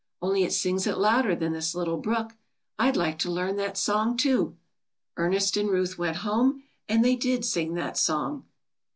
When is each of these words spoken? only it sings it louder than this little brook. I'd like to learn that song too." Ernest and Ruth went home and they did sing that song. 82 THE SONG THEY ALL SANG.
only 0.19 0.43
it 0.43 0.51
sings 0.51 0.87
it 0.87 0.97
louder 0.97 1.35
than 1.35 1.53
this 1.53 1.75
little 1.75 1.97
brook. 1.97 2.33
I'd 2.79 2.97
like 2.97 3.19
to 3.19 3.29
learn 3.29 3.55
that 3.57 3.77
song 3.77 4.17
too." 4.17 4.57
Ernest 5.15 5.55
and 5.57 5.69
Ruth 5.69 5.95
went 5.99 6.15
home 6.25 6.63
and 6.89 7.05
they 7.05 7.15
did 7.15 7.45
sing 7.45 7.75
that 7.75 7.97
song. 7.97 7.97
82 7.97 7.97
THE 7.97 7.97
SONG 8.01 8.31
THEY 8.33 8.41
ALL 8.41 8.41
SANG. 8.41 8.47